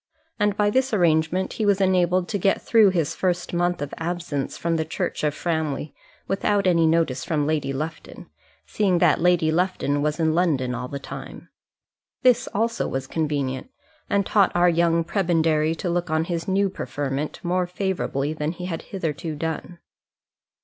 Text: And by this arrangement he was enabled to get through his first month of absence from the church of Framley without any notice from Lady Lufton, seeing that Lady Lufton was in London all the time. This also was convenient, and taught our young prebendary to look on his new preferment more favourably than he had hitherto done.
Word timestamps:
And 0.39 0.57
by 0.57 0.71
this 0.71 0.95
arrangement 0.95 1.53
he 1.53 1.63
was 1.67 1.79
enabled 1.79 2.27
to 2.29 2.39
get 2.39 2.59
through 2.59 2.89
his 2.89 3.13
first 3.13 3.53
month 3.53 3.83
of 3.83 3.93
absence 3.99 4.57
from 4.57 4.75
the 4.77 4.83
church 4.83 5.23
of 5.23 5.35
Framley 5.35 5.93
without 6.27 6.65
any 6.65 6.87
notice 6.87 7.23
from 7.23 7.45
Lady 7.45 7.71
Lufton, 7.71 8.25
seeing 8.65 8.97
that 8.97 9.21
Lady 9.21 9.51
Lufton 9.51 10.01
was 10.01 10.19
in 10.19 10.33
London 10.33 10.73
all 10.73 10.87
the 10.87 10.97
time. 10.97 11.49
This 12.23 12.47
also 12.47 12.87
was 12.87 13.05
convenient, 13.05 13.69
and 14.09 14.25
taught 14.25 14.51
our 14.55 14.69
young 14.69 15.03
prebendary 15.03 15.75
to 15.75 15.87
look 15.87 16.09
on 16.09 16.23
his 16.23 16.47
new 16.47 16.67
preferment 16.67 17.39
more 17.43 17.67
favourably 17.67 18.33
than 18.33 18.53
he 18.53 18.65
had 18.65 18.81
hitherto 18.81 19.35
done. 19.35 19.77